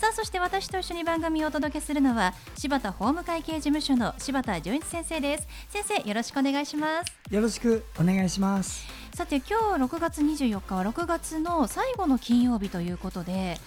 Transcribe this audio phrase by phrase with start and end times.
[0.00, 5.46] さあそして私と一緒に番組をお届けするのは柴田法務会計事務所の柴田純一先生です。
[5.68, 7.12] 先生よろしくお願いします。
[7.30, 8.86] よろしくお願いします。
[9.14, 13.58] さて今日6月24日は6月の最後の金曜日ということで、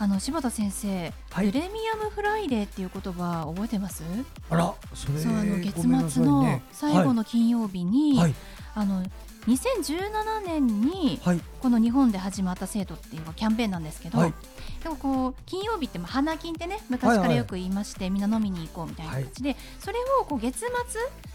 [0.00, 1.52] あの柴田先生、はい。
[1.52, 4.02] プレミアムフライデーっていう言葉覚えてます？
[4.50, 8.34] あらそれそうあの月末の最後の金曜日に、はい。
[8.74, 9.04] あの
[9.46, 11.40] 2017年にはい。
[11.60, 14.34] この日本で始まった制度っていうキャンペーンなんですけど、はい。
[14.82, 20.68] でもこう金曜日ってまあ花金ってね昔からよく言いまして、みんな飲みに行こうみたいな形で、それをこう月末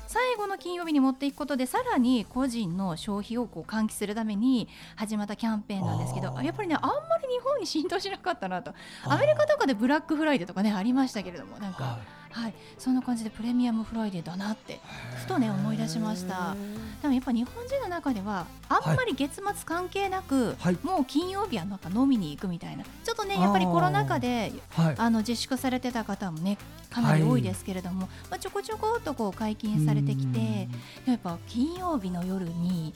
[0.07, 8.73] 最後の金曜日に持っていくことでさらに個人の消費をこう喚起するために始まったキャンペーンなんですけどやっぱりねあんまり日本に浸透しなかったなと。
[9.05, 11.99] アメリカとかでブラックフライデーとかねありましたけれどもなんか、
[12.31, 14.79] ははい、そんな感じでプレミアムフライデーだなって
[15.15, 16.55] ふとね思い出しました。
[17.01, 20.77] でもやっぱ日本人の中ではあんまり月末関係なく、はい。
[20.81, 22.83] もう金曜日はなんか飲みに行くみたいな。
[22.83, 24.95] ちょっとねやっぱりコロナ禍ではい。
[24.97, 26.57] あの自粛されてた方もね
[26.89, 30.67] かなり多いですけれども、まあ、ちょこちょこっとこう解禁されてきて
[31.05, 32.93] やっぱ金曜日の夜に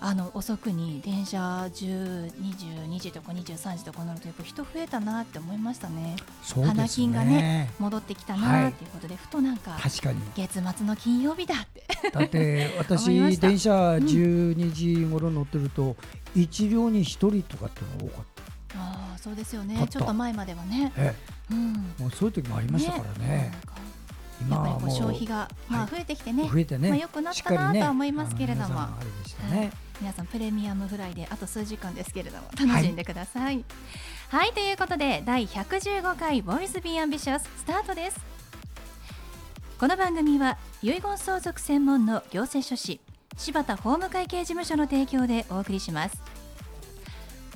[0.00, 1.38] あの遅くに電車
[1.72, 6.16] 10、22時とか23時とか乗るとやっぱ人増えたなって思いましたね。
[6.42, 6.68] そうね。
[6.68, 10.20] 花金がね戻ってきたはないっていうことで、ふとなんか確かに。
[10.36, 12.10] 月末の金曜日だって。
[12.10, 15.96] だって 私電車12時頃乗ってると
[16.34, 18.78] 一両に一人とかっていうのが多かった。
[18.78, 19.86] ああそうですよね。
[19.88, 21.14] ちょっと前まではね、え
[21.50, 23.52] うん、えもうそういう時もありましたからね。
[23.52, 23.86] なんか
[24.40, 25.90] 今はもうやっぱりこう消費が、まあ、はい。
[25.92, 26.88] 増えてきてね,、増えてね。
[26.90, 29.70] まあ、良くなっしたなとは思いますけれども、あれでしたね
[30.00, 33.64] 皆さんプレミアムフライデーあと数時間ですけれども楽しんでください。
[34.28, 38.20] はい、ということで第115回ボーイズビーアンビシャススタートです。
[39.78, 43.00] この番組は遺言相続専門の行政書士
[43.36, 46.22] 柴田法務会計事務所の提供でお送りします。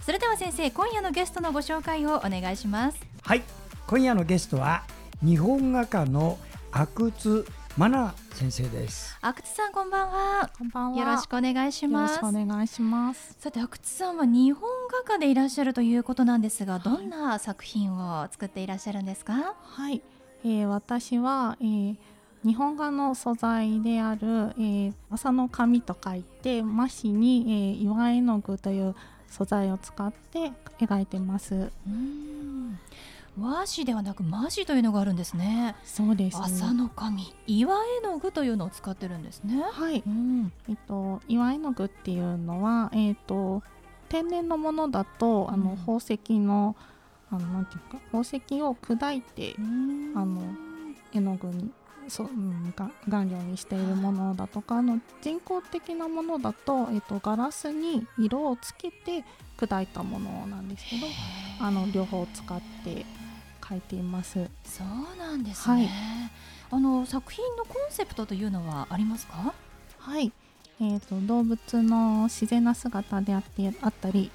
[0.02, 2.98] それでは先生今夜のゲストのご紹介をお願いします。
[3.22, 3.42] はい
[3.86, 4.84] 今夜のゲストは
[5.22, 6.38] 日本画家の
[6.72, 7.46] 阿久津
[7.80, 10.50] 真奈先生です阿久津さんこんばんは。
[10.58, 10.98] こんばんは。
[10.98, 12.16] よろしくお願いします。
[12.16, 13.34] よろしくお願いします。
[13.38, 14.68] さて阿久津さんは日本
[15.06, 19.54] 画家でいらっしゃるということなんですが、どんな作品を作っていらっしゃるんですか？
[19.62, 20.02] はい、
[20.44, 21.96] えー私は、えー
[22.44, 28.94] 日本画の素材である、えー、麻の紙と書いて麻紙に、えー、岩絵の具という
[29.26, 31.54] 素材を使って描いてます。
[31.54, 32.78] うーん
[33.40, 35.74] 和紙ではなく麻紙というのがあるんですね。
[35.84, 36.44] そうです、ね。
[36.44, 39.62] 麻の紙、岩絵の具というのを使ってるんですね。
[39.70, 43.62] はい、うん、えっと岩絵の具っていうのはえっと
[44.08, 46.76] 天然のものだとあの、うん宝石の
[47.30, 49.54] あのなんていうか宝石を砕いて
[50.16, 50.42] あの
[51.12, 51.70] 絵の具に
[52.08, 59.24] そう、うん、が顔料にしているものだとかあの人工的なものだと、えっと、ガラスに色をつけて
[59.56, 61.06] 砕いたものなんですけど
[61.60, 63.06] あの両方使って
[63.70, 64.48] 描いています。
[64.64, 65.74] そうなんですね。
[65.76, 65.88] はい
[66.72, 69.52] あの作品のコンセプトというのはありますか？
[69.98, 70.30] はい、
[70.80, 74.30] えー、と動物の自然な姿であってあったり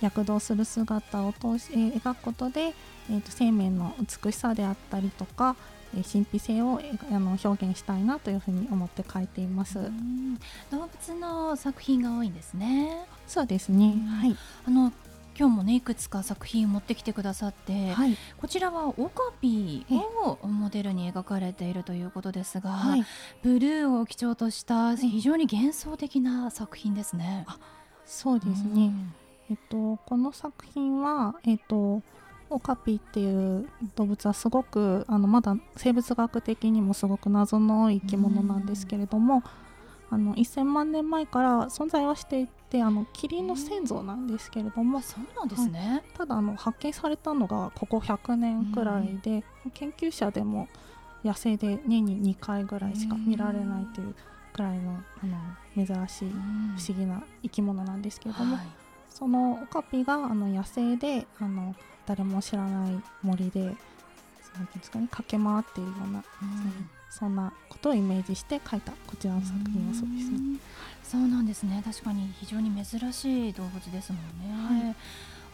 [0.00, 2.72] 躍動する姿を通し、えー描くことで、
[3.10, 5.54] えー、と生命の美しさであったりとか、
[5.94, 9.78] えー神秘性をえあの表現したいなというふうに思って描いています。
[9.78, 10.36] うん
[10.70, 13.04] 動物の作品が多いんですね。
[13.26, 14.94] そうですね、うんはい、あの
[15.40, 23.04] 今日もねいくつか作品を持ってきてくださって、はい、こちらはオカピーをモデルに描かれているということですが、はい、
[23.42, 27.46] ブルーを基調とした非常に幻想的な作品ですね。
[28.04, 28.92] そうですね。
[29.48, 32.02] えっとこの作品はえっと
[32.50, 33.66] オカピっていう
[33.96, 39.42] 動物はすごくあのまだ生物学的にもすごく謎の多い生き物なんですけれども、
[40.10, 46.02] あの1000万年前から存在はしていてあのキリンの先祖なんですけれどうん、もあそうなんですね。
[46.16, 49.44] ただあの発見されたのがここ100年くらいで、
[49.74, 50.68] 研究者でも
[51.24, 54.14] 野生で年に2回ぐらいしか見られないという
[54.52, 58.66] くらいのあの珍しいうん不思議な生き物なんですけれども、はい
[59.10, 61.74] そのオカピがあの野生であの
[62.06, 63.76] 誰も知らない森でなんてい
[64.54, 66.24] うんですかね駆け回っているような、うん。
[67.10, 70.38] そんなことをイメージして描いたこちらの作品はそうですね。
[70.38, 70.60] ん。
[71.02, 71.82] そうですね。
[71.84, 74.96] 確かに非常に珍しい動物ですもんね、はい、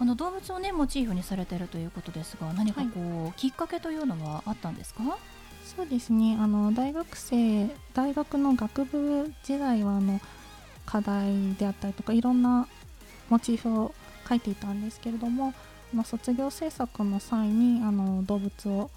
[0.01, 5.03] あの動物をねモチーフにされてるということですが何かこう、はい、きっかけというのはあったんですか？
[5.65, 6.37] そうですね。
[6.39, 10.21] あの大学生大学の学部時代はあの
[10.85, 12.69] 課題であったりとかいろんな
[13.31, 13.95] モチーフを
[14.27, 15.55] 描いていたんですけれども
[16.05, 18.91] 卒業制作の際にあの動物を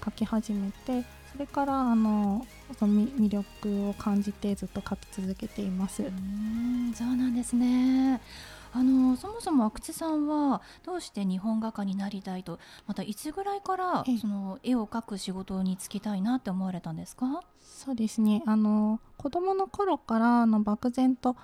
[0.00, 1.04] 描き始めて
[1.38, 2.44] それからあの
[2.80, 6.02] その魅力を感じてずっと書き続けています。
[6.02, 8.20] うんそうなんですね。
[8.72, 12.58] あのそもそも阿久津さんはどうして日本画家になりたいと
[12.88, 17.44] またいつぐらいからその絵を描く仕事に就きたいなって思われたんですか？
[17.60, 18.42] そうですね。
[18.44, 21.36] あの子供の頃からあの漠然と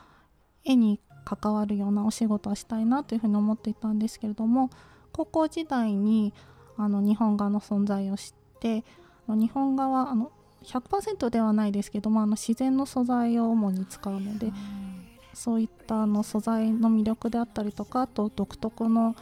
[0.65, 4.71] 絵に関わるようなお仕事をしたいなというふうに思っていたんですけれども
[5.13, 6.35] 高校時代に
[6.77, 8.83] あの日本画の存在を知って
[9.29, 10.31] 日本画はあの
[10.65, 14.53] 100%ではないですけど、まあ、あの自然の素材を主に使うので、
[15.35, 19.15] そういったあの素材の魅力であったりとかあと独特の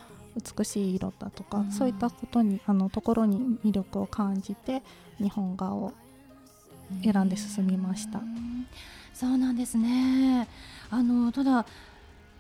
[0.56, 4.82] 美しい色だとか、うん、そういったことにあのところに魅力を感じて
[5.18, 5.92] 日本画を
[7.02, 8.18] 選んで進みました。
[8.18, 8.66] うん、
[9.12, 10.48] そうなんですね。
[10.90, 11.66] あのただ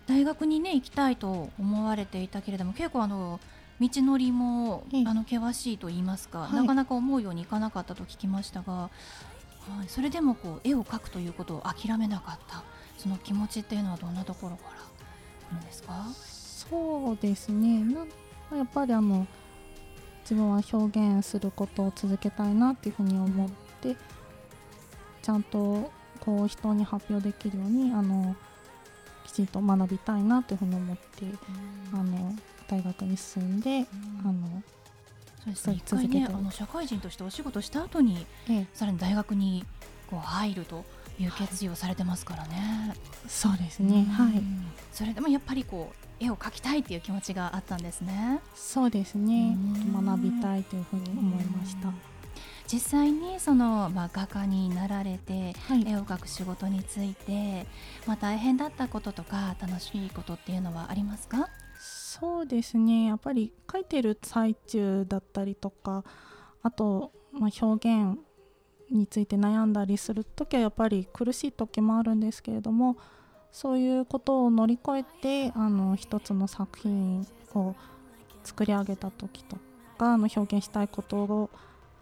[0.06, 3.40] 大学にね行きたいと思われていたけれども結構あの
[3.88, 8.90] 道のりも、あの険しいと言いますか、はい、なかなか思うようにいかなかったと聞きましたが、は
[9.84, 12.64] い、それでもこう絵を描くということを諦めなかった
[12.98, 14.64] その気持ちっていうのはどんなところか
[15.52, 16.06] らんですか？
[16.14, 17.84] そうですね。
[18.50, 19.26] なやっぱりあの
[20.22, 23.48] 自分は表現することを続けたいなっていうふうに思っ
[23.80, 23.96] て、
[25.20, 25.90] ちゃんと
[26.20, 28.36] こう人に発表できるようにあの
[29.26, 31.26] きちんと学びたいなというふうに思って、
[31.92, 32.34] あの
[32.68, 33.86] 大学に進んで、うん、
[34.24, 34.62] あの
[35.54, 39.64] そうですね、あの社会人としてお仕事した後に、ええ、さらに大学に
[40.08, 40.84] こう入ると
[41.18, 42.54] いう決意をされてますからね。
[42.88, 42.96] はい、
[43.28, 44.42] そうですね、はい、
[44.92, 48.38] それでもやっぱりこう絵を描きたいっていう気持ちがあったんですね。
[48.54, 49.56] そうですね。
[49.92, 51.92] 学びたいというふうに思いました。
[52.72, 55.54] 実際にその、まあ、画家になられて、
[55.84, 57.66] 絵を描く仕事について、
[58.06, 61.48] まあ、大変だったこととか楽しいことっていうのはありますか？
[62.12, 63.06] そうですね。
[63.06, 66.04] やっぱり書いてる最中だったりとか
[66.62, 68.18] あと、まあ、表現
[68.90, 72.98] について悩んだりする時はやっぱり苦しい時もあるんですけれども
[73.50, 77.74] そういうことを乗り越えてあの一つの作品を
[78.44, 79.56] 作り上げた時と
[79.96, 81.50] かあの表現したいことを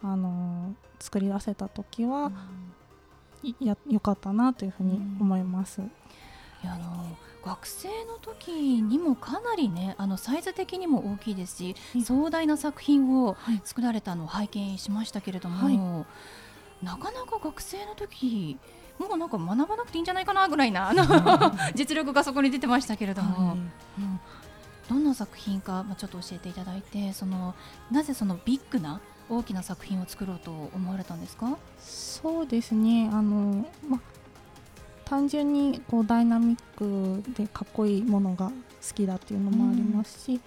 [0.03, 2.33] あの作り出せた時は、
[3.45, 5.81] うん、やよかったなというふうに思います。
[5.81, 5.91] うん、い
[6.65, 15.71] やあの学生の時にもかなりねあのサイズ的にも大きいですし壮大な作品を作られたのを拝見しましたけれども、は
[16.83, 18.59] い、なかなか学生の時
[18.99, 20.97] もうなんか学ばなくていいんじゃないかなぐらいな、うん、
[21.75, 23.55] 実力がそこに出てましたけれども。
[23.55, 24.21] うん、
[24.89, 27.55] どんな作品か、まあ、ちょっと教えていただいてその
[27.91, 29.01] なぜそのビッグな
[29.31, 31.57] 大きな作品を作ろうと思われたんですか？
[31.79, 33.09] そうですね。
[33.13, 34.01] あの、ま、
[35.11, 38.53] 単純にこうダイナミックでかっこいいものが好
[38.95, 40.43] きだっていうのもありますし、うん、やっ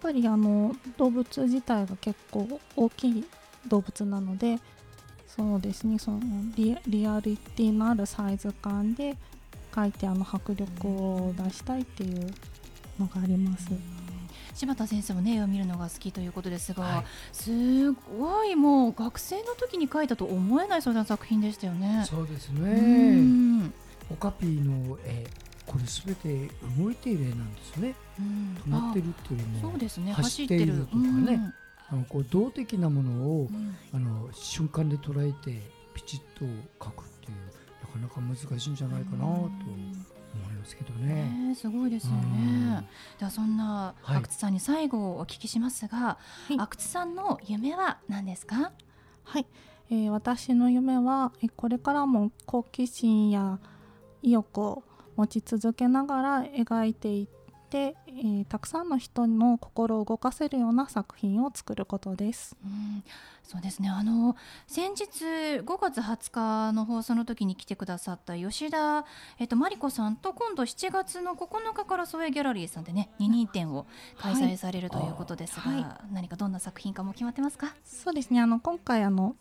[0.00, 3.24] ぱりあの動物自体が結構大きい
[3.66, 4.60] 動物なので
[5.26, 6.20] そうですねその
[6.54, 6.76] リ
[7.08, 9.16] アリティのあるサイズ感で
[9.72, 12.30] 描いてあの迫力を出したいっていう
[13.00, 13.70] のがあります。
[14.54, 22.04] 柴田先生もね絵を見るのが好きということですが、はい、すごいもう学生の時に描いたと思えないそうな作品でしたよね。
[22.08, 23.72] そうですね。
[24.10, 25.26] オカピーの絵
[25.66, 31.54] これすべて動いている絵なんですね、うん、止まってるっていうよもそうです、ね、走ってるとかね、
[31.88, 33.48] あのこう動的なものを、
[33.92, 35.62] あの瞬間で捉えて
[35.94, 36.44] ピチッと
[36.78, 37.36] 描くっていう
[38.00, 39.48] なかなか難しいんじゃないかなと思
[40.50, 41.32] いますけどね。
[41.48, 42.86] うん、すごいですよね。
[43.18, 46.18] ではそんな阿久津さんに最後お聞きしますが、
[46.58, 48.72] 阿久津さんの夢は何ですか？
[49.22, 49.46] はい、
[49.90, 53.58] えー、私の夢はこれからも好奇心や
[54.24, 54.82] 意欲を
[55.16, 57.26] 持ち続けながら描いていっ
[57.68, 62.56] て、えー、たくさんの人の心を動かせるような作品を作ることです。
[62.64, 63.04] うん、
[63.42, 63.90] そうですね。
[63.90, 64.34] あの
[64.66, 65.04] 先日
[65.60, 69.04] 5月20日の放送の時に来てくださった吉田、
[69.38, 73.86] えっと、真理子さんと今度7月の9日から添えギャラリーさんでね二人展を
[74.18, 77.74] 開催されるということですが、はい、何かどんな作品かも決まってますか？
[77.84, 78.40] そうですね。
[78.40, 79.36] あの今回あの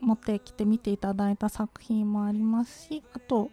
[0.00, 3.50] 持ってきて見ていただいた作品もありますしあと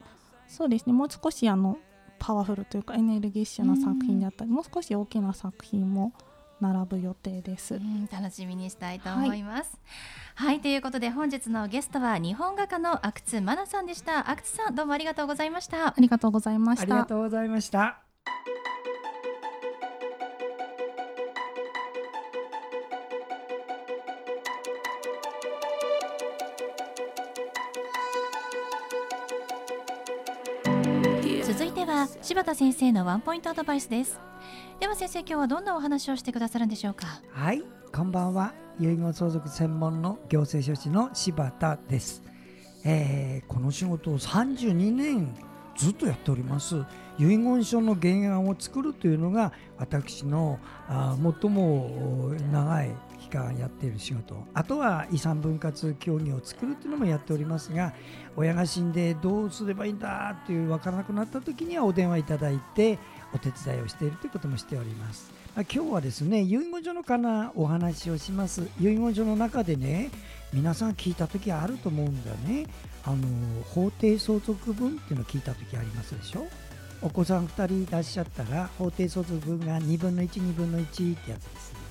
[0.53, 0.93] そうですね。
[0.93, 1.77] もう少しあの
[2.19, 6.13] パワフルというかエネルギッシュな作品であったり、もう少し大きな作品も
[6.61, 7.81] 並ぶ予定です、
[8.11, 9.77] 楽しみにしたいと思います、
[10.35, 14.29] はい、はい、ということで本日のゲストは日本画家の阿久津真奈さんでした。
[14.29, 15.87] 阿久津さんどうもありがとうございました。
[15.87, 16.83] ありがとうございました。
[16.83, 17.97] ありがとうございました。
[32.03, 32.09] は。
[32.21, 34.19] 柴田先生のワンポイントアドバイスです。
[34.79, 37.07] では先生今日はどんなお話をしてくださるんでしょうか？
[37.31, 37.63] はい。
[37.93, 42.23] こんばんは遺言相続専門の行政書士の柴田です、
[42.83, 45.31] えー、この仕事を32年
[45.77, 46.83] ずっとやっております。
[47.19, 52.89] 遺言書の原案を作るというのが私のあ最も長い
[53.33, 54.35] 期間やっている仕事。
[54.53, 57.93] あとは遺産分割協議を作るというのもやっておりますが
[58.35, 62.99] 親が死んでどうすればいいんだという分からなくなった時にはお電話いただいて
[63.33, 65.31] お手伝いをしているということもしております。
[65.55, 68.67] 今日はですね遺言書のかなお話をします。
[68.79, 70.11] 遺言書の中でね
[70.53, 72.67] 皆さん聞いた時あると思うんだよね。
[73.03, 73.17] あの
[73.63, 76.45] 法定相続分っていうのを聞いた時ありますでしょ？
[77.01, 81.82] お子さん2人いらっしゃったら法定相続分が2分の12分の1ってやつですね。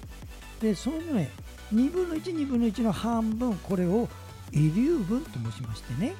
[0.62, 1.28] でそのね
[1.74, 4.08] 2分の12分の1の半分これを
[4.52, 6.14] 遺留分と申しましてね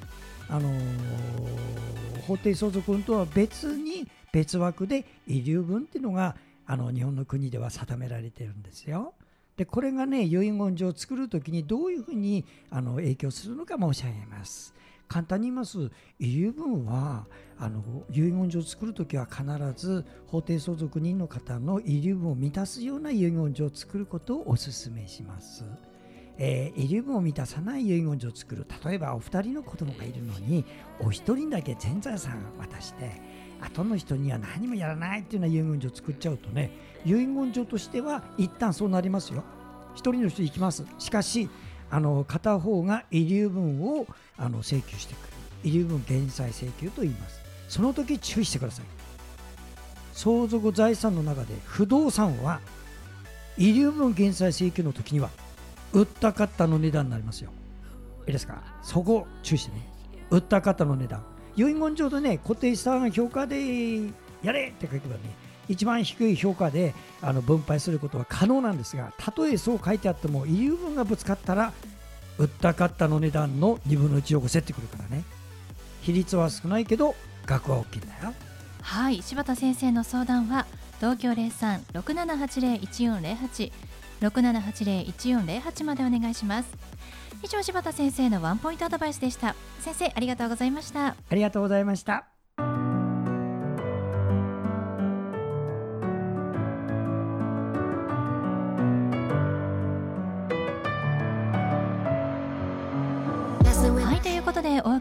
[0.49, 6.35] あのー、法定相続分とは別に別枠で遺留分っていうのが
[6.67, 9.15] あの日本の国では定められてるんですよ。
[9.57, 14.75] でこれがね遺言状を作る時にどういうふうにあの影響するのか申し上げます。
[15.13, 17.27] 簡単に言います遺留分は
[17.59, 19.45] あの遺言状を作る時は必
[19.77, 25.65] ず法定相続人の方の遺留分を満たすような遺言状を作ることをお勧めします。
[26.39, 30.65] えー、遺留分を満たさない遺言状を作る例えばお二人の子供がいるのに
[30.99, 33.21] お一人だけ全財産渡して
[33.61, 36.71] 後の人には何もやらないっていうような遺言状を作っちゃうとね
[37.05, 39.45] 遺言状としては一旦そうなりますよ
[39.95, 41.51] 一人の人行きますしかし
[41.93, 44.07] あの片方が遺留分を
[44.43, 45.71] あの請求してくる。
[45.71, 47.41] 遺留分減債請求と言います。
[47.69, 48.85] その時注意してください。
[50.13, 52.61] 相続財産の中で不動産は
[53.57, 55.31] 遺留分減債請求の時には
[55.93, 57.51] 売った方の値段になりますよ。
[58.27, 58.63] いいですか？
[58.83, 59.89] そこ注意してね。
[60.31, 61.23] 売った方の値段。
[61.57, 64.01] 遺言状でね固定資産評価で
[64.43, 65.21] やれって書けばね
[65.69, 71.73] 一番低い評価であの分配することは可能なんですがたとえそう書いてあっても遺留分がぶつかったら
[72.43, 75.23] 売った買ったの値段の2分の1をこせってくるからね。
[76.03, 77.15] 比率は少ないけど
[77.47, 78.35] 額は大きいんだよ。
[78.83, 79.23] はい。
[79.23, 80.67] 柴田先生の相談は
[80.99, 83.73] 東京0367801408
[84.23, 86.75] 6780-1408までお願いします。
[87.45, 89.55] 以上柴田先生のワンポイントアドバイスでした。
[89.81, 91.07] 先生ありがとうございました。
[91.09, 92.32] ありがとうございました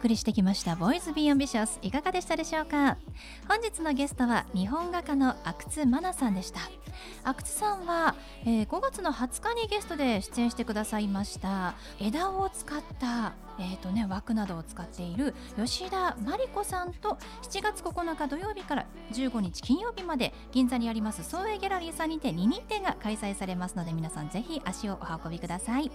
[0.01, 2.97] 送りしてきました「Boys Be Ambitious」いかがでしたでしょうか？
[3.47, 6.59] 本日のゲストは日本画家の阿久津真奈さんでした
[7.23, 25.91] 阿久津さんは、えー、5月の20日にゲストで出演してくださいました枝を使ったえーとね、枠などを使っている吉田真理子さんと7月9日土曜日から15日金曜日まで銀座にあります総営ギャラリーさんにて2人展が開催されますので皆さんぜひ足をお運びください。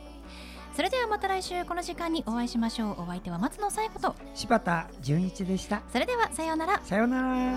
[0.76, 3.04] それではまた来週この時間にお会いしましょう。
[3.04, 4.14] お相手は松野冴子と。
[4.34, 5.80] 柴田純一でした。
[5.90, 6.78] それではさようなら。
[6.84, 7.56] さようなら。